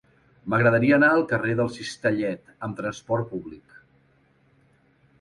[0.53, 3.81] M'agradaria anar al carrer del Cistellet amb trasport públic.